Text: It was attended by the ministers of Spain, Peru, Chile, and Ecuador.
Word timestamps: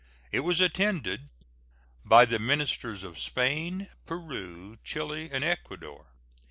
It 0.31 0.39
was 0.39 0.59
attended 0.61 1.29
by 2.03 2.25
the 2.25 2.39
ministers 2.39 3.03
of 3.03 3.19
Spain, 3.19 3.87
Peru, 4.07 4.79
Chile, 4.83 5.29
and 5.31 5.43
Ecuador. 5.43 6.15